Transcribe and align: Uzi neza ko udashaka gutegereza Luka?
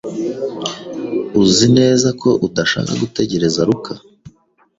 Uzi 1.41 1.67
neza 1.77 2.07
ko 2.21 2.29
udashaka 2.47 2.91
gutegereza 3.01 3.59
Luka? 3.69 3.93